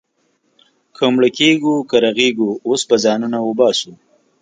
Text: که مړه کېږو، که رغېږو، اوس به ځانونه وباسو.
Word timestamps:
که 0.95 1.03
مړه 1.13 1.29
کېږو، 1.37 1.75
که 1.89 1.95
رغېږو، 2.05 2.49
اوس 2.67 2.81
به 2.89 2.95
ځانونه 3.05 3.37
وباسو. 3.43 3.91